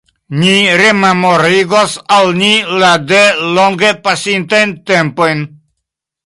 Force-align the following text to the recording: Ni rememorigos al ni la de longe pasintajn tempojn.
Ni 0.41 0.53
rememorigos 0.79 1.91
al 2.17 2.27
ni 2.39 2.49
la 2.85 2.89
de 3.11 3.21
longe 3.59 3.93
pasintajn 4.09 4.75
tempojn. 4.89 5.47